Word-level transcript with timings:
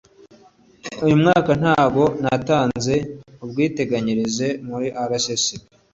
uyu 1.03 1.15
mwaka 1.21 1.51
ntago 1.61 2.03
natanze 2.21 2.95
ubwiteganyirize 3.43 4.47
muri 4.67 4.87
rssb 5.09 5.59